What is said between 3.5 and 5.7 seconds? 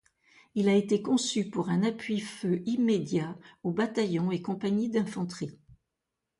aux bataillons et compagnies d'infanterie.